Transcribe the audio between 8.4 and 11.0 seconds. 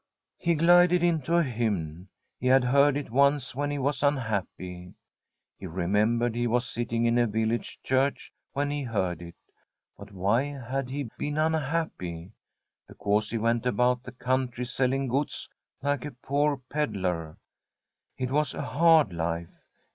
when he heard it. But why had